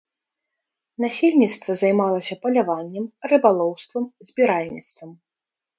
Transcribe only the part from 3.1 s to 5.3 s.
рыбалоўствам, збіральніцтвам.